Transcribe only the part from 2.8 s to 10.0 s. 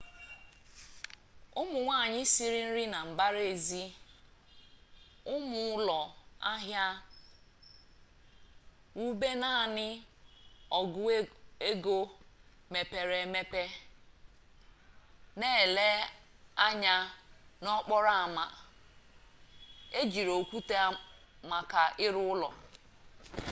na mbara eze ụmụ ụlọ ahịa wụbụ naanị